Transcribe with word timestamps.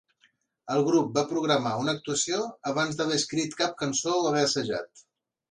El 0.75 0.79
grup 0.85 1.11
va 1.17 1.23
programar 1.31 1.73
una 1.81 1.95
actuació 1.97 2.39
abans 2.73 2.99
d'haver 3.03 3.19
escrit 3.23 3.55
cap 3.61 3.77
cançó 3.83 4.17
o 4.17 4.27
haver 4.33 4.43
assajat. 4.49 5.07